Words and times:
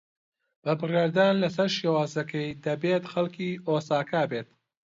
بە 0.63 0.71
بڕیاردان 0.79 1.33
لەسەر 1.43 1.69
شێوەزارەکەی، 1.77 2.57
دەبێت 2.65 3.03
خەڵکی 3.11 3.59
ئۆساکا 3.67 4.23
بێت. 4.31 4.49